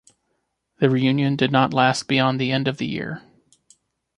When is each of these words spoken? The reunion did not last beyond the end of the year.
The 0.79 0.89
reunion 0.89 1.35
did 1.35 1.51
not 1.51 1.75
last 1.75 2.07
beyond 2.07 2.41
the 2.41 2.51
end 2.51 2.67
of 2.67 2.77
the 2.79 2.87
year. 2.87 3.21